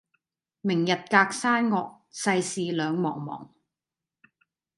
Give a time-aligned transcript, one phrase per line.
[0.03, 0.07] 明日
[1.11, 1.75] 隔山岳，
[2.09, 3.49] 世事兩茫茫。